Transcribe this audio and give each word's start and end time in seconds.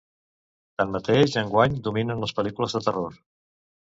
Tanmateix, 0.81 1.35
enguany 1.41 1.77
dominen 1.87 2.25
les 2.25 2.35
pel·lícules 2.39 2.75
de 2.79 2.81
terror. 2.87 3.21